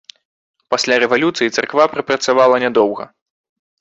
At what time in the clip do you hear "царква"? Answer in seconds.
1.57-1.85